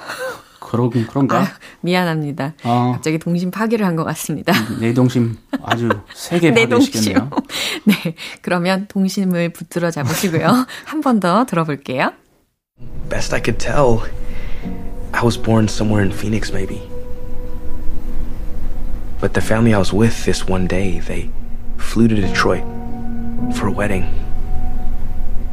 그러긴 0.66 1.06
그런가? 1.06 1.46
미안합니다. 1.80 2.54
어. 2.64 2.92
갑자기 2.94 3.18
동심 3.18 3.50
파괴를 3.50 3.84
한 3.84 3.96
것 3.96 4.04
같습니다. 4.04 4.52
내 4.80 4.94
동심 4.94 5.36
아주 5.62 5.88
세게 6.14 6.52
내 6.52 6.66
파괴시켰네요. 6.68 7.28
동심. 7.30 7.48
네, 7.84 8.14
그러면 8.42 8.86
동심을 8.88 9.50
붙들어 9.50 9.90
잡으시고요. 9.90 10.66
한 10.84 11.00
번 11.00 11.20
더 11.20 11.44
들어볼게요. 11.44 12.12
Best 13.10 13.34
I 13.34 13.40
could 13.44 13.58
tell, 13.58 14.00
I 15.12 15.22
was 15.22 15.36
born 15.40 15.64
somewhere 15.68 16.02
in 16.04 16.12
Phoenix, 16.16 16.52
maybe. 16.52 16.80
But 19.20 19.34
the 19.34 19.40
family 19.42 19.74
I 19.74 19.78
was 19.78 19.92
with 19.92 20.24
this 20.24 20.46
one 20.48 20.66
day, 20.66 21.00
they 21.00 21.30
flew 21.78 22.08
to 22.08 22.14
Detroit 22.14 22.64
for 23.54 23.68
a 23.68 23.72
wedding. 23.72 24.06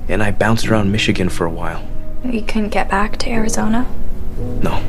And 0.07 0.23
I 0.23 0.31
bounced 0.31 0.67
around 0.71 0.91
Michigan 0.91 1.29
for 1.29 1.45
a 1.45 1.51
while. 1.51 1.81
You 2.23 2.41
couldn't 2.41 2.69
get 2.69 2.89
back 2.89 3.17
to 3.17 3.29
Arizona? 3.29 3.85
No, 4.36 4.82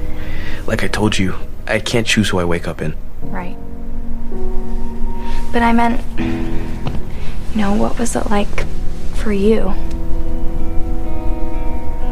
like 0.67 0.83
I 0.83 0.87
told 0.87 1.17
you, 1.17 1.35
I 1.67 1.79
can't 1.79 2.05
choose 2.05 2.29
who 2.29 2.39
I 2.39 2.45
wake 2.45 2.67
up 2.67 2.81
in. 2.81 2.95
Right. 3.21 3.57
But 5.51 5.61
I 5.61 5.71
meant, 5.71 6.01
you 6.19 7.61
know, 7.61 7.75
what 7.75 7.97
was 7.97 8.15
it 8.15 8.29
like 8.29 8.65
for 9.15 9.31
you? 9.31 9.73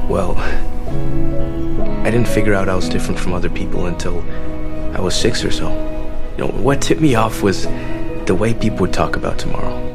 Well, 0.09 0.35
I 2.05 2.11
didn't 2.11 2.27
figure 2.27 2.53
out 2.53 2.69
I 2.69 2.75
was 2.75 2.89
different 2.89 3.19
from 3.19 3.33
other 3.33 3.49
people 3.49 3.85
until 3.87 4.21
I 4.95 4.99
was 4.99 5.15
six 5.15 5.43
or 5.43 5.51
so. 5.51 5.69
You 6.37 6.45
know, 6.45 6.51
what 6.51 6.81
tipped 6.81 7.01
me 7.01 7.15
off 7.15 7.41
was 7.41 7.65
the 8.25 8.35
way 8.37 8.53
people 8.53 8.79
would 8.79 8.93
talk 8.93 9.15
about 9.15 9.37
tomorrow. 9.39 9.92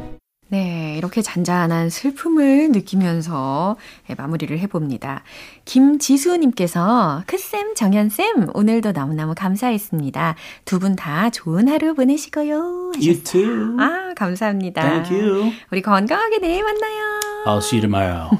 네, 0.50 0.94
이렇게 0.96 1.20
잔잔한 1.20 1.90
슬픔을 1.90 2.70
느끼면서 2.72 3.76
네, 4.06 4.14
마무리를 4.16 4.58
해봅니다. 4.60 5.22
김지수님께서 5.66 7.22
크쌤, 7.26 7.74
정연쌤, 7.74 8.48
오늘도 8.54 8.92
너무너무 8.92 9.34
감사했습니다. 9.36 10.36
두 10.64 10.78
분 10.78 10.96
다 10.96 11.28
좋은 11.30 11.68
하루 11.68 11.94
보내시고요. 11.94 12.92
You 12.96 13.22
too. 13.22 13.76
아, 13.78 14.14
감사합니다. 14.16 14.80
Thank 15.02 15.14
you. 15.20 15.52
우리 15.70 15.82
건강하게 15.82 16.38
내일 16.38 16.64
만나요. 16.64 17.20
I'll 17.46 17.58
see 17.58 17.78
you 17.78 17.82
tomorrow. 17.82 18.30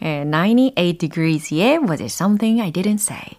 네, 0.00 0.24
98 0.24 0.98
Degrees의 0.98 1.78
Was 1.78 2.00
it 2.00 2.12
something 2.12 2.60
I 2.60 2.70
didn't 2.70 3.00
say? 3.00 3.38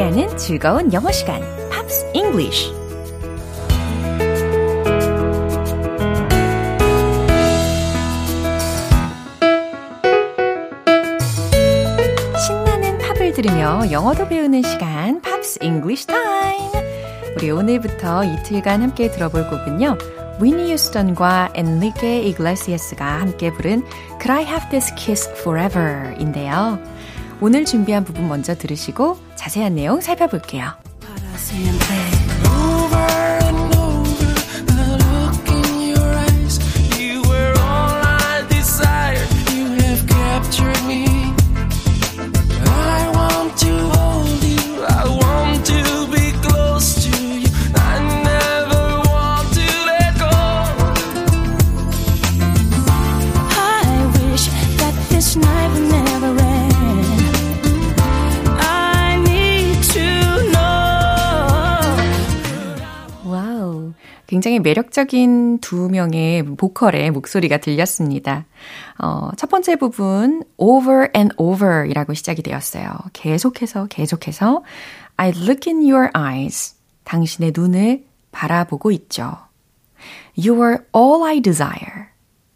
함께하는 0.00 0.36
즐거운 0.38 0.92
영어 0.92 1.12
시간, 1.12 1.42
Pops 1.70 2.10
English. 2.14 2.72
신나는 12.38 12.98
팝을 12.98 13.32
들으며 13.34 13.90
영어도 13.90 14.26
배우는 14.26 14.62
시간, 14.62 15.20
Pops 15.20 15.58
English 15.62 16.06
Time. 16.06 16.70
우리 17.36 17.50
오늘부터 17.50 18.24
이틀간 18.24 18.82
함께 18.82 19.10
들어볼 19.10 19.48
곡은요. 19.48 19.98
휘트니 20.40 20.72
휴스턴과 20.72 21.50
엔리케 21.54 22.22
이글레시아스가 22.22 23.20
함께 23.20 23.52
부른 23.52 23.84
Could 24.20 24.30
I 24.30 24.44
Have 24.44 24.70
This 24.70 24.94
Kiss 24.96 25.30
Forever인데요. 25.40 26.78
오늘 27.42 27.66
준비한 27.66 28.04
부분 28.04 28.28
먼저 28.28 28.54
들으시고 28.54 29.29
자세한 29.40 29.74
내용 29.74 30.02
살펴볼게요. 30.02 30.74
굉장히 64.50 64.58
매력적인 64.60 65.60
두 65.60 65.88
명의 65.88 66.42
보컬의 66.42 67.12
목소리가 67.12 67.58
들렸습니다. 67.58 68.46
어, 68.98 69.30
첫 69.36 69.48
번째 69.48 69.76
부분, 69.76 70.42
over 70.56 71.06
and 71.14 71.32
over 71.38 71.88
이라고 71.88 72.14
시작이 72.14 72.42
되었어요. 72.42 72.90
계속해서, 73.12 73.86
계속해서, 73.86 74.64
I 75.16 75.30
look 75.36 75.72
in 75.72 75.88
your 75.88 76.10
eyes. 76.16 76.74
당신의 77.04 77.52
눈을 77.54 78.04
바라보고 78.32 78.90
있죠. 78.90 79.36
You 80.36 80.60
are 80.60 80.78
all 80.96 81.22
I 81.24 81.40
desire. 81.40 82.08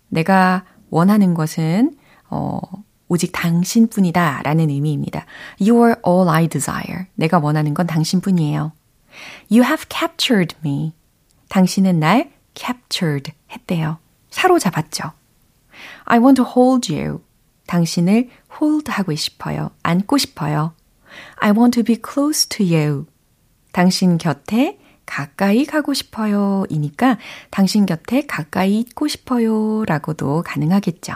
내가 0.09 0.65
원하는 0.91 1.35
것은, 1.35 1.97
어, 2.29 2.59
오직 3.07 3.31
당신뿐이다 3.31 4.41
라는 4.43 4.69
의미입니다. 4.69 5.27
You 5.61 5.81
are 5.85 5.95
all 6.05 6.29
I 6.29 6.49
desire. 6.49 7.07
내가 7.15 7.39
원하는 7.39 7.73
건 7.73 7.87
당신뿐이에요. 7.87 8.73
You 9.49 9.63
have 9.65 9.85
captured 9.89 10.57
me. 10.65 10.93
당신은 11.49 12.01
날 12.01 12.33
captured 12.55 13.33
했대요. 13.51 13.99
사로잡았죠. 14.31 15.13
I 16.05 16.19
want 16.19 16.43
to 16.43 16.45
hold 16.45 16.93
you. 16.93 17.23
당신을 17.67 18.31
hold 18.61 18.91
하고 18.91 19.15
싶어요. 19.15 19.71
안고 19.83 20.19
싶어요. 20.19 20.75
I 21.37 21.51
want 21.51 21.81
to 21.81 21.83
be 21.83 21.97
close 21.97 22.49
to 22.49 22.67
you. 22.67 23.07
당신 23.73 24.19
곁에 24.19 24.79
가까이 25.07 25.65
가고 25.65 25.93
싶어요. 25.95 26.65
이니까 26.71 27.19
당신 27.51 27.87
곁에 27.87 28.27
가까이 28.27 28.81
있고 28.81 29.09
싶어요. 29.09 29.85
라고도 29.85 30.43
가능하겠죠. 30.43 31.15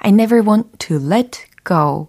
I 0.00 0.10
never 0.10 0.46
want 0.46 0.70
to 0.78 0.96
let 0.96 1.40
go. 1.66 2.08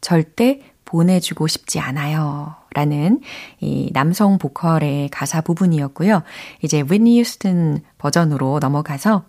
절대 0.00 0.62
보내주고 0.86 1.46
싶지 1.46 1.78
않아요. 1.80 2.56
라는 2.72 3.20
이 3.60 3.90
남성 3.92 4.38
보컬의 4.38 5.10
가사 5.10 5.42
부분이었고요. 5.42 6.22
이제 6.62 6.78
Whitney 6.78 7.16
Houston 7.16 7.82
버전으로 7.98 8.58
넘어가서 8.60 9.24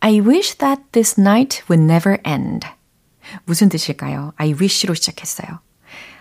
I 0.00 0.20
wish 0.20 0.58
that 0.58 0.82
this 0.90 1.20
night 1.20 1.62
would 1.70 1.84
never 1.84 2.18
end. 2.26 2.66
무슨 3.44 3.68
뜻일까요? 3.68 4.32
I 4.36 4.52
wish로 4.52 4.94
시작했어요. 4.94 5.60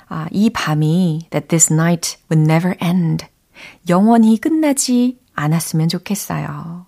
아, 0.08 0.28
이 0.32 0.50
밤이 0.52 1.28
that 1.32 1.48
this 1.48 1.74
night 1.74 2.18
would 2.32 2.50
never 2.50 2.78
end. 2.84 3.26
영원히 3.90 4.40
끝나지 4.40 5.20
않았으면 5.34 5.90
좋겠어요. 5.90 6.86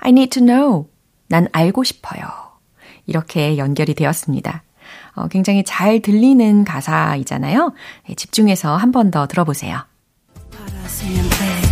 I 0.00 0.10
need 0.10 0.38
to 0.38 0.44
know. 0.44 0.86
난 1.28 1.48
알고 1.52 1.84
싶어요. 1.84 2.22
이렇게 3.06 3.56
연결이 3.58 3.94
되었습니다. 3.94 4.62
어, 5.18 5.28
굉장히 5.28 5.64
잘 5.64 6.00
들리는 6.00 6.64
가사이잖아요. 6.64 7.72
네, 8.08 8.14
집중해서 8.14 8.76
한 8.76 8.92
번 8.92 9.10
더 9.10 9.26
들어보세요. 9.26 9.78
I 11.40 11.67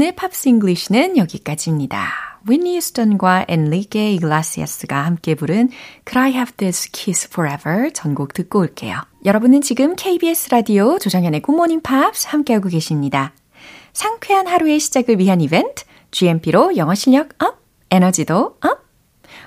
오늘 0.00 0.12
Pops 0.12 0.48
English는 0.48 1.18
여기까지입니다. 1.18 2.38
휘트니 2.48 2.74
휴스턴과 2.76 3.44
엔리케 3.48 4.14
이글레시아스가 4.14 5.04
함께 5.04 5.34
부른 5.34 5.68
Could 6.08 6.18
I 6.18 6.32
Have 6.32 6.56
This 6.56 6.90
Kiss 6.90 7.28
Forever 7.30 7.92
전곡 7.92 8.32
듣고 8.32 8.60
올게요. 8.60 9.02
여러분은 9.26 9.60
지금 9.60 9.94
KBS 9.96 10.48
라디오 10.52 10.98
조정현의 10.98 11.42
굿모닝 11.42 11.82
팝스 11.82 12.28
함께하고 12.28 12.70
계십니다. 12.70 13.34
상쾌한 13.92 14.46
하루의 14.46 14.80
시작을 14.80 15.18
위한 15.18 15.42
이벤트 15.42 15.84
GMP로 16.12 16.78
영어 16.78 16.94
실력 16.94 17.34
up, 17.42 17.58
에너지도 17.90 18.56
up. 18.62 18.89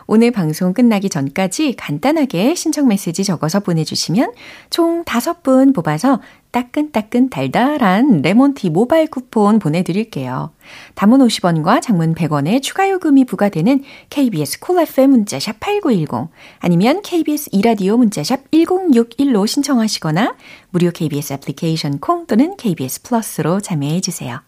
오늘 0.08 0.32
방송 0.32 0.74
끝나기 0.74 1.10
전까지 1.10 1.76
간단하게 1.76 2.56
신청 2.56 2.88
메시지 2.88 3.24
적어서 3.24 3.60
보내주시면 3.60 4.34
총 4.70 5.04
5분 5.04 5.74
뽑아서 5.74 6.22
따끈따끈 6.52 7.30
달달한 7.30 8.22
레몬티 8.22 8.70
모바일 8.70 9.08
쿠폰 9.08 9.58
보내드릴게요. 9.58 10.52
단문 10.94 11.20
50원과 11.20 11.82
장문 11.82 12.14
100원의 12.14 12.62
추가 12.62 12.90
요금이 12.90 13.26
부과되는 13.26 13.84
KBS 14.10 14.60
Cool 14.60 14.86
FM 14.86 15.10
문자샵 15.10 15.60
8910 15.60 16.30
아니면 16.60 17.02
KBS 17.02 17.50
이라디오 17.52 17.98
문자샵 17.98 18.52
1061로 18.52 19.48
신청하시거나 19.48 20.36
무료 20.70 20.92
KBS 20.92 21.34
애플리케이션 21.34 22.00
콩 22.00 22.28
또는 22.28 22.56
KBS 22.58 23.02
플러스로 23.02 23.60
참여해주세요. 23.60 24.42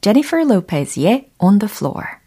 제니퍼 0.00 0.36
로페즈의 0.36 1.30
On 1.38 1.58
the 1.58 1.70
Floor 1.70 2.23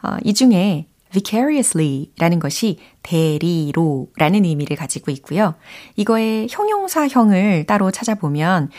어, 0.03 0.17
이 0.23 0.33
중에 0.33 0.87
vicariously 1.11 2.11
라는 2.17 2.39
것이 2.39 2.79
대리로 3.03 4.07
라는 4.17 4.45
의미를 4.45 4.77
가지고 4.77 5.11
있고요. 5.11 5.55
이거의 5.95 6.47
형용사형을 6.49 7.65
따로 7.65 7.91
찾아보면 7.91 8.69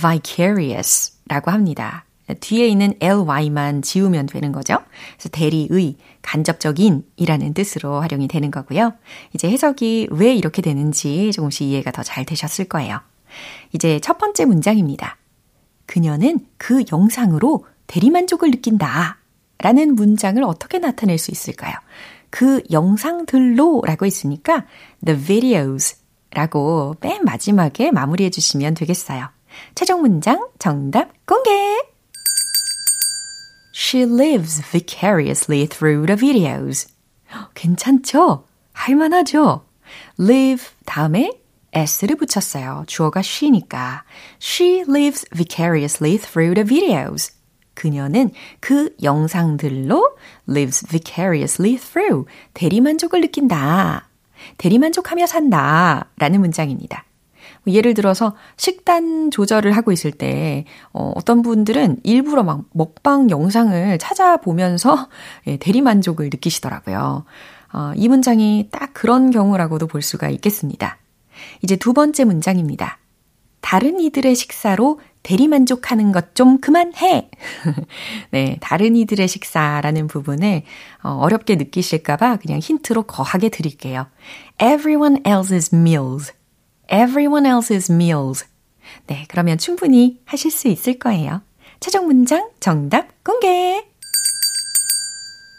vicarious 0.00 1.12
라고 1.28 1.50
합니다. 1.50 2.04
뒤에 2.40 2.68
있는 2.68 2.94
ly만 3.00 3.82
지우면 3.82 4.26
되는 4.26 4.52
거죠. 4.52 4.78
그래서 5.16 5.28
대리의, 5.30 5.96
간접적인 6.22 7.04
이라는 7.16 7.54
뜻으로 7.54 8.00
활용이 8.00 8.28
되는 8.28 8.50
거고요. 8.50 8.92
이제 9.34 9.50
해석이 9.50 10.08
왜 10.10 10.34
이렇게 10.34 10.62
되는지 10.62 11.32
조금씩 11.32 11.66
이해가 11.66 11.90
더 11.90 12.02
잘 12.02 12.24
되셨을 12.24 12.66
거예요. 12.66 13.00
이제 13.72 14.00
첫 14.00 14.18
번째 14.18 14.44
문장입니다. 14.44 15.16
그녀는 15.86 16.40
그 16.56 16.84
영상으로 16.92 17.64
대리만족을 17.86 18.50
느낀다. 18.50 19.19
라는 19.62 19.94
문장을 19.94 20.42
어떻게 20.42 20.78
나타낼 20.78 21.18
수 21.18 21.30
있을까요? 21.30 21.74
그 22.30 22.62
영상들로 22.70 23.82
라고 23.84 24.06
있으니까 24.06 24.64
the 25.04 25.20
videos 25.20 25.96
라고 26.30 26.96
맨 27.00 27.24
마지막에 27.24 27.90
마무리해 27.90 28.30
주시면 28.30 28.74
되겠어요. 28.74 29.28
최종 29.74 30.02
문장 30.02 30.48
정답 30.58 31.10
공개! 31.26 31.50
She 33.74 34.04
lives 34.04 34.62
vicariously 34.62 35.66
through 35.66 36.06
the 36.06 36.16
videos. 36.16 36.88
괜찮죠? 37.54 38.44
할만하죠? 38.72 39.64
live 40.18 40.68
다음에 40.84 41.32
s를 41.72 42.16
붙였어요. 42.16 42.84
주어가 42.86 43.20
she니까. 43.20 44.04
She 44.40 44.82
lives 44.88 45.26
vicariously 45.34 46.18
through 46.18 46.54
the 46.54 46.64
videos. 46.64 47.32
그녀는 47.80 48.30
그 48.60 48.94
영상들로 49.02 50.16
lives 50.46 50.86
vicariously 50.86 51.78
through 51.78 52.30
대리만족을 52.52 53.22
느낀다. 53.22 54.06
대리만족하며 54.58 55.26
산다. 55.26 56.08
라는 56.18 56.40
문장입니다. 56.40 57.04
예를 57.66 57.94
들어서 57.94 58.36
식단 58.58 59.30
조절을 59.30 59.72
하고 59.72 59.92
있을 59.92 60.12
때 60.12 60.66
어, 60.92 61.12
어떤 61.14 61.40
분들은 61.40 62.00
일부러 62.02 62.42
막 62.42 62.64
먹방 62.72 63.30
영상을 63.30 63.96
찾아보면서 63.98 65.08
예, 65.48 65.56
대리만족을 65.56 66.26
느끼시더라고요. 66.26 67.24
어, 67.72 67.92
이 67.96 68.08
문장이 68.08 68.68
딱 68.70 68.90
그런 68.92 69.30
경우라고도 69.30 69.86
볼 69.86 70.02
수가 70.02 70.28
있겠습니다. 70.28 70.98
이제 71.62 71.76
두 71.76 71.94
번째 71.94 72.24
문장입니다. 72.24 72.98
다른 73.60 74.00
이들의 74.00 74.34
식사로 74.34 75.00
대리만족하는 75.22 76.12
것 76.12 76.34
좀 76.34 76.60
그만해! 76.60 77.30
네, 78.30 78.56
다른 78.60 78.96
이들의 78.96 79.28
식사라는 79.28 80.06
부분을 80.08 80.62
어, 81.02 81.10
어렵게 81.10 81.56
느끼실까봐 81.56 82.36
그냥 82.36 82.58
힌트로 82.58 83.02
거하게 83.02 83.50
드릴게요. 83.50 84.06
Everyone 84.60 85.22
else's 85.24 85.74
meals. 85.74 86.32
Everyone 86.90 87.46
else's 87.48 87.92
meals. 87.92 88.46
네, 89.06 89.26
그러면 89.28 89.58
충분히 89.58 90.20
하실 90.24 90.50
수 90.50 90.68
있을 90.68 90.98
거예요. 90.98 91.42
최종 91.80 92.06
문장 92.06 92.48
정답 92.60 93.22
공개! 93.22 93.84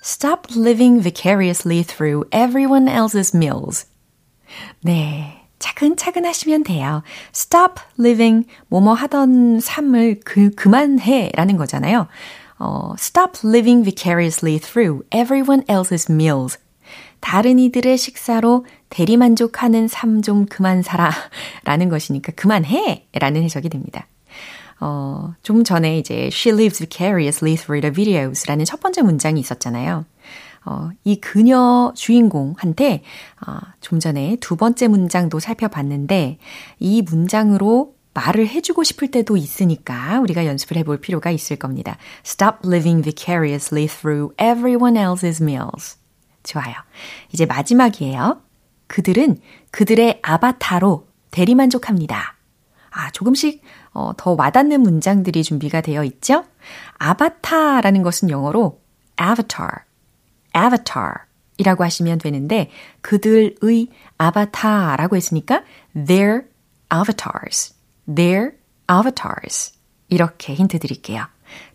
Stop 0.04 0.48
living 0.56 1.00
vicariously 1.02 1.84
through 1.84 2.28
everyone 2.32 2.90
else's 2.90 3.36
meals. 3.36 3.86
네. 4.84 5.41
차근차근 5.62 6.26
하시면 6.26 6.64
돼요. 6.64 7.04
Stop 7.34 7.76
living 7.98 8.46
뭐뭐 8.68 8.94
하던 8.94 9.62
삶을 9.62 10.20
그, 10.26 10.50
그만해 10.52 11.32
라는 11.36 11.56
거잖아요. 11.56 12.08
어, 12.60 12.94
stop 12.98 13.48
living 13.48 13.84
vicariously 13.84 14.60
through 14.60 15.06
everyone 15.16 15.64
else's 15.68 16.12
meals. 16.12 16.60
다른 17.22 17.60
이들의 17.60 17.98
식사로 17.98 18.66
대리만족하는 18.90 19.88
삶 19.88 20.22
좀 20.22 20.46
그만 20.48 20.82
살아 20.82 21.12
라는 21.64 21.88
것이니까 21.90 22.34
그만해 22.36 23.08
라는 23.14 23.44
해석이 23.44 23.70
됩니다. 23.70 24.08
어, 24.80 25.34
좀 25.44 25.64
전에 25.64 26.00
이제 26.00 26.30
she 26.34 26.52
lives 26.54 26.80
vicariously 26.80 27.56
through 27.56 27.82
the 27.82 27.94
videos 27.94 28.48
라는 28.48 28.66
첫 28.66 28.80
번째 28.80 29.04
문장이 29.04 29.40
있었잖아요. 29.40 30.06
어, 30.66 30.90
이 31.04 31.20
그녀 31.20 31.92
주인공한테 31.96 33.04
어, 33.48 33.58
좀 33.80 34.00
전에 34.00 34.38
두 34.40 34.56
번째 34.56 34.88
문장도 34.88 35.40
살펴봤는데 35.40 36.38
이 36.80 37.02
문장으로 37.02 37.96
말을 38.14 38.48
해주고 38.48 38.84
싶을 38.84 39.10
때도 39.10 39.38
있으니까 39.38 40.20
우리가 40.20 40.46
연습을 40.46 40.78
해볼 40.78 41.00
필요가 41.00 41.32
있을 41.32 41.56
겁니다. 41.56 41.98
Stop 42.26 42.58
living 42.66 43.02
vicariously 43.04 43.88
through 43.88 44.34
everyone 44.42 45.02
else's 45.02 45.42
meals. 45.42 45.98
좋아요. 46.44 46.76
이제 47.32 47.46
마지막이에요. 47.46 48.42
그들은 48.88 49.38
그들의 49.72 50.20
아바타로 50.22 51.08
대리만족합니다. 51.32 52.36
아, 52.92 53.10
조금씩 53.12 53.62
어, 53.94 54.12
더 54.18 54.36
와닿는 54.38 54.82
문장들이 54.82 55.44
준비가 55.44 55.80
되어 55.80 56.04
있죠? 56.04 56.44
아바타라는 56.98 58.04
것은 58.04 58.30
영어로 58.30 58.82
avatar, 59.20 59.84
avatar 60.56 61.14
이라고 61.58 61.84
하시면 61.84 62.20
되는데 62.20 62.70
그들의 63.02 63.88
아바타라고 64.18 65.16
했으니까 65.16 65.64
their 65.94 66.46
avatars, 66.94 67.74
their 68.08 68.52
avatars 68.90 69.74
이렇게 70.10 70.54
힌트 70.56 70.80
드릴게요. 70.80 71.26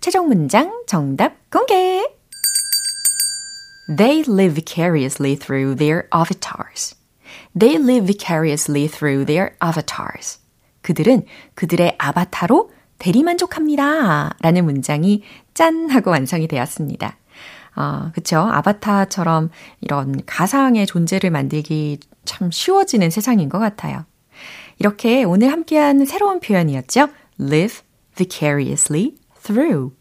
최종 0.01 0.29
문장 0.29 0.83
정답 0.87 1.51
공개! 1.51 2.05
They 3.95 4.25
live 4.27 4.55
vicariously 4.55 5.37
through 5.37 5.77
their 5.77 6.09
avatars. 6.13 6.97
They 7.59 7.81
live 7.81 8.07
vicariously 8.07 8.89
through 8.89 9.27
their 9.27 9.55
avatars. 9.63 10.41
그들은 10.83 11.25
그들의 11.55 11.95
아바타로 11.99 12.71
대리만족합니다. 12.99 14.37
라는 14.41 14.65
문장이 14.65 15.23
짠 15.55 15.91
하고 15.91 16.11
완성이 16.11 16.49
되었습니다. 16.49 17.17
아, 17.77 18.11
그쵸. 18.15 18.39
아바타처럼 18.39 19.51
이런 19.83 20.23
가상의 20.25 20.87
존재를 20.87 21.31
만들기 21.31 22.01
참 22.25 22.51
쉬워지는 22.51 23.11
세상인 23.11 23.49
것 23.49 23.59
같아요. 23.59 24.05
이렇게 24.79 25.25
오늘 25.25 25.53
함께한 25.53 26.05
새로운 26.07 26.41
표현이었죠. 26.41 27.09
live 27.39 27.79
vicariously 28.17 29.15
through. 29.43 29.95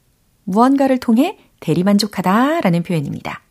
무언가를 0.46 1.00
통해 1.00 1.38
대리만족하다 1.60 2.62
라는 2.62 2.82
표현입니다. 2.84 3.42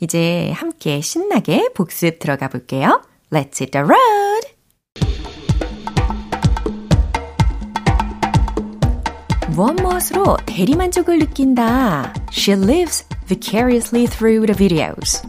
이제 0.00 0.52
함께 0.52 1.00
신나게 1.00 1.70
복습 1.74 2.18
들어가 2.18 2.48
볼게요. 2.48 3.02
Let's 3.30 3.60
hit 3.60 3.70
the 3.72 3.84
road! 3.84 4.54
무엇 9.50 9.74
무엇으로 9.74 10.36
대리만족을 10.46 11.18
느낀다. 11.18 12.12
She 12.32 12.60
lives 12.60 13.06
vicariously 13.27 14.07
through 14.07 14.45
the 14.45 14.53
videos. 14.53 15.19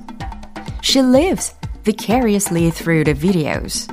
She 0.82 1.02
lives 1.02 1.54
vicariously 1.84 2.70
through 2.70 3.04
the 3.04 3.14
videos. 3.14 3.88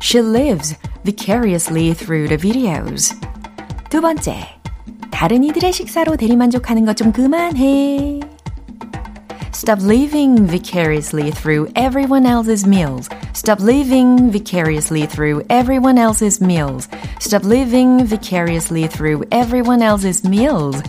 She 0.00 0.20
lives 0.20 0.74
vicariously 1.04 1.94
through 1.94 2.28
the 2.28 2.36
videos. 2.36 3.14
두 3.90 4.00
번째. 4.00 4.46
다른 5.10 5.44
이들의 5.44 5.72
식사로 5.72 6.16
대리만족하는 6.16 6.84
것 6.84 6.96
좀 6.96 7.12
그만해. 7.12 8.20
Stop 9.52 9.82
living 9.82 10.46
vicariously 10.46 11.30
through 11.30 11.68
everyone 11.76 12.24
else's 12.24 12.66
meals. 12.66 13.10
Stop 13.34 13.60
living 13.60 14.30
vicariously 14.30 15.04
through 15.04 15.42
everyone 15.50 15.98
else's 15.98 16.40
meals. 16.40 16.88
Stop 17.18 17.44
living 17.44 18.06
vicariously 18.06 18.86
through 18.86 19.24
everyone 19.30 19.82
else's 19.82 20.24
meals. 20.24 20.80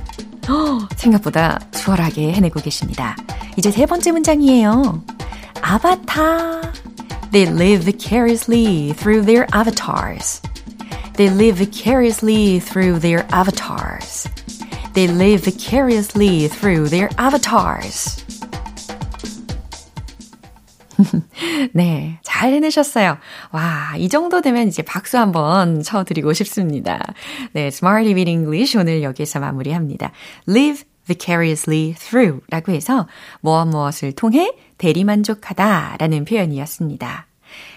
어, 0.49 0.87
생각보다 0.95 1.59
수월하게 1.71 2.33
해내고 2.33 2.61
계십니다. 2.61 3.15
이제 3.57 3.71
세 3.71 3.85
번째 3.85 4.11
문장이에요. 4.11 5.03
아바타. 5.61 6.61
They 7.31 7.47
live 7.49 7.85
vicariously 7.85 8.93
through 8.93 9.25
their 9.25 9.47
avatars. 9.53 10.41
They 11.15 11.33
live 11.33 11.57
vicariously 11.57 12.59
through 12.59 12.99
their 12.99 13.25
avatars. 13.31 14.27
They 14.93 15.07
live 15.07 15.43
vicariously 15.45 16.49
through 16.49 16.89
their 16.89 17.09
avatars. 17.17 18.24
네, 21.72 22.18
잘 22.22 22.52
해내셨어요. 22.52 23.18
와, 23.52 23.94
이 23.98 24.08
정도 24.08 24.40
되면 24.40 24.68
이제 24.68 24.82
박수 24.82 25.18
한번 25.18 25.82
쳐드리고 25.82 26.32
싶습니다. 26.32 27.00
네, 27.52 27.66
Smart 27.66 28.06
Living 28.08 28.30
English 28.30 28.76
오늘 28.78 29.02
여기서 29.02 29.40
마무리합니다. 29.40 30.12
Live 30.48 30.84
vicariously 31.06 31.94
through 31.94 32.40
라고 32.50 32.72
해서 32.72 33.06
무엇 33.40 33.66
무엇을 33.66 34.12
통해 34.12 34.52
대리만족하다 34.78 35.96
라는 35.98 36.24
표현이었습니다. 36.24 37.26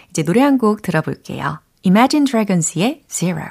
이제 0.10 0.24
노래 0.24 0.42
한 0.42 0.58
곡 0.58 0.82
들어볼게요. 0.82 1.60
Imagine 1.86 2.26
Dragons의 2.26 3.04
Zero. 3.08 3.46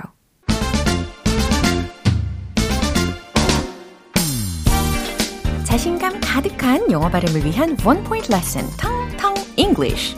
자신감 5.64 6.20
가득한 6.20 6.90
영어 6.90 7.08
발음을 7.08 7.44
위한 7.44 7.76
One 7.84 8.02
Point 8.02 8.32
Lesson, 8.32 8.66
텅텅 8.78 8.97
English. 9.58 10.14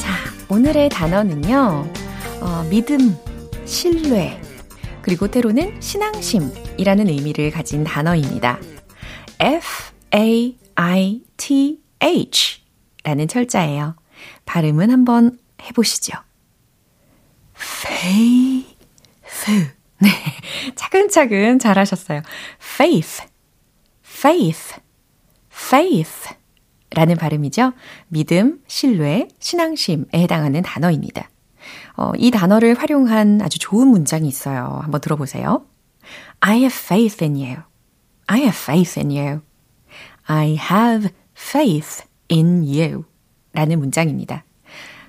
자, 0.00 0.16
오늘의 0.48 0.88
단어는요, 0.88 1.88
어, 2.40 2.66
믿음, 2.68 3.16
신뢰, 3.64 4.40
그리고 5.02 5.28
때로는 5.28 5.80
신앙심이라는 5.80 7.08
의미를 7.08 7.52
가진 7.52 7.84
단어입니다. 7.84 8.58
F-A-I-T-H 9.38 10.16
라는 13.04 13.28
철자예요. 13.28 13.94
발음은 14.46 14.90
한번 14.90 15.38
해보시죠. 15.62 16.14
faith. 17.54 18.66
네. 20.00 20.08
차근차근 20.74 21.58
잘하셨어요. 21.58 22.22
faith, 22.60 23.22
faith, 24.04 24.74
faith 25.52 26.34
라는 26.90 27.16
발음이죠. 27.16 27.72
믿음, 28.08 28.62
신뢰, 28.66 29.28
신앙심에 29.38 30.04
해당하는 30.14 30.62
단어입니다. 30.62 31.28
어, 31.96 32.12
이 32.16 32.30
단어를 32.30 32.74
활용한 32.78 33.40
아주 33.42 33.58
좋은 33.58 33.88
문장이 33.88 34.28
있어요. 34.28 34.80
한번 34.82 35.00
들어보세요. 35.00 35.66
I 36.40 36.58
have 36.58 36.76
faith 36.76 37.24
in 37.24 37.34
you. 37.34 37.62
I 38.26 38.40
have 38.40 38.56
faith 38.56 38.98
in 38.98 39.10
you. 39.10 39.40
I 40.26 40.58
have 40.70 41.10
faith 41.36 42.04
in 42.30 42.62
you. 42.62 43.04
라는 43.52 43.78
문장입니다. 43.78 44.44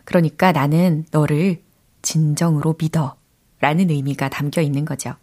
그러니까 0.05 0.53
나는 0.53 1.05
너를 1.11 1.61
진정으로 2.01 2.75
믿어. 2.79 3.16
라는 3.59 3.89
의미가 3.89 4.29
담겨 4.29 4.61
있는 4.61 4.85
거죠. 4.85 5.15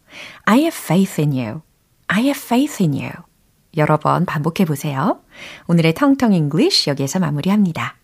I 0.44 0.60
have 0.60 0.76
faith 0.76 1.20
in 1.20 1.32
you. 1.32 1.62
I 2.08 2.24
have 2.24 2.40
faith 2.40 2.82
in 2.82 2.92
you. 2.94 3.10
여러 3.76 3.96
번 3.98 4.24
반복해 4.24 4.64
보세요. 4.64 5.20
오늘의 5.66 5.94
텅텅 5.94 6.32
English 6.32 6.88
여기에서 6.88 7.18
마무리합니다. 7.18 7.96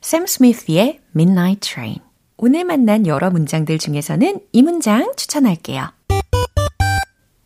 샘 0.00 0.26
스미스의 0.26 1.00
Midnight 1.14 1.60
Train. 1.60 1.98
오늘 2.36 2.64
만난 2.64 3.06
여러 3.06 3.30
문장들 3.30 3.78
중에서는 3.78 4.40
이 4.52 4.62
문장 4.62 5.12
추천할게요. 5.16 5.92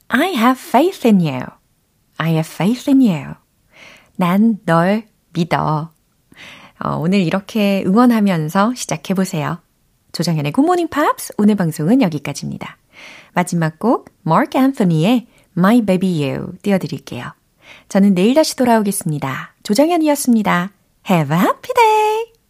I 0.09 0.35
have 0.35 0.59
faith 0.59 1.07
in 1.07 1.21
you. 1.21 1.47
I 2.19 2.33
have 2.33 2.51
faith 2.51 2.91
in 2.91 3.01
you. 3.01 3.35
난 4.17 4.59
널 4.65 5.07
믿어. 5.33 5.91
어, 6.79 6.97
오늘 6.97 7.21
이렇게 7.21 7.83
응원하면서 7.87 8.75
시작해 8.75 9.15
보세요. 9.15 9.59
Good 10.52 10.66
Morning 10.66 10.90
Pops 10.90 11.35
오늘 11.37 11.57
방송은 11.57 12.00
여기까지입니다. 12.00 12.79
마지막 13.35 13.79
곡 13.79 14.09
Mark 14.26 14.59
Anthony의 14.59 15.26
My 15.57 15.83
Baby 15.83 16.24
You 16.24 16.52
띄워드릴게요. 16.62 17.35
저는 17.88 18.14
내일 18.14 18.35
다시 18.35 18.57
돌아오겠습니다. 18.57 19.55
조정현이었습니다. 19.62 20.72
Have 21.11 21.37
a 21.37 21.42
happy 21.42 21.74
day! 21.74 22.36